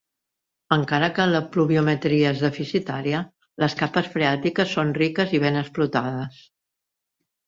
Encara 0.75 1.07
que 1.17 1.25
la 1.33 1.41
pluviometria 1.55 2.31
és 2.35 2.39
deficitària 2.45 3.19
les 3.63 3.75
capes 3.81 4.09
freàtiques 4.15 4.73
són 4.79 4.95
riques 5.01 5.37
i 5.39 5.43
ben 5.45 5.61
explotades. 5.61 6.41